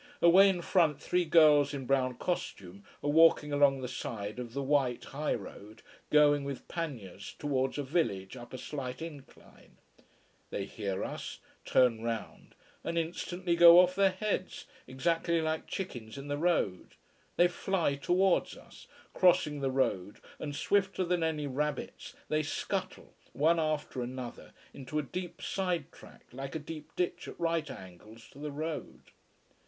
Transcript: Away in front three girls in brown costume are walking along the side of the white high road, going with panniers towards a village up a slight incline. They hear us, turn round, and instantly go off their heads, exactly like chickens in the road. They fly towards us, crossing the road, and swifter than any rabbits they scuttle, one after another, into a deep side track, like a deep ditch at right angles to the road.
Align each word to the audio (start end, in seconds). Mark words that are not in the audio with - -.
Away 0.19 0.49
in 0.49 0.63
front 0.63 0.99
three 0.99 1.25
girls 1.25 1.75
in 1.75 1.85
brown 1.85 2.15
costume 2.15 2.83
are 3.03 3.09
walking 3.11 3.53
along 3.53 3.81
the 3.81 3.87
side 3.87 4.39
of 4.39 4.53
the 4.53 4.61
white 4.63 5.03
high 5.03 5.35
road, 5.35 5.83
going 6.09 6.43
with 6.43 6.67
panniers 6.67 7.35
towards 7.37 7.77
a 7.77 7.83
village 7.83 8.35
up 8.35 8.51
a 8.51 8.57
slight 8.57 9.03
incline. 9.03 9.77
They 10.49 10.65
hear 10.65 11.03
us, 11.03 11.37
turn 11.65 12.01
round, 12.01 12.55
and 12.83 12.97
instantly 12.97 13.55
go 13.55 13.79
off 13.79 13.93
their 13.93 14.09
heads, 14.13 14.65
exactly 14.87 15.39
like 15.39 15.67
chickens 15.67 16.17
in 16.17 16.29
the 16.29 16.35
road. 16.39 16.95
They 17.35 17.47
fly 17.47 17.93
towards 17.93 18.57
us, 18.57 18.87
crossing 19.13 19.59
the 19.59 19.69
road, 19.69 20.17
and 20.39 20.55
swifter 20.55 21.03
than 21.05 21.21
any 21.21 21.45
rabbits 21.45 22.15
they 22.27 22.41
scuttle, 22.41 23.13
one 23.33 23.59
after 23.59 24.01
another, 24.01 24.53
into 24.73 24.97
a 24.97 25.03
deep 25.03 25.43
side 25.43 25.91
track, 25.91 26.23
like 26.31 26.55
a 26.55 26.57
deep 26.57 26.89
ditch 26.95 27.27
at 27.27 27.39
right 27.39 27.69
angles 27.69 28.27
to 28.29 28.39
the 28.39 28.51
road. 28.51 29.11